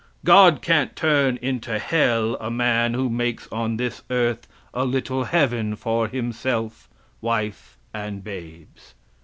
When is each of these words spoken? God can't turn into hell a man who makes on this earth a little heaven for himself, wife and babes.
God 0.25 0.63
can't 0.63 0.95
turn 0.95 1.37
into 1.43 1.77
hell 1.77 2.35
a 2.39 2.49
man 2.49 2.95
who 2.95 3.07
makes 3.07 3.47
on 3.51 3.77
this 3.77 4.01
earth 4.09 4.47
a 4.73 4.83
little 4.83 5.25
heaven 5.25 5.75
for 5.75 6.07
himself, 6.07 6.89
wife 7.21 7.77
and 7.93 8.23
babes. 8.23 8.95